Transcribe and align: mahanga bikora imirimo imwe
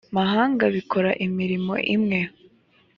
mahanga 0.17 0.63
bikora 0.75 1.11
imirimo 1.25 1.73
imwe 1.95 2.19